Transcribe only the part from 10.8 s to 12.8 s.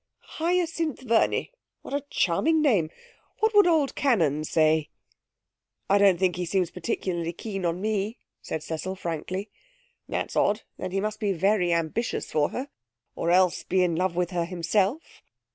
he must be very ambitious for her,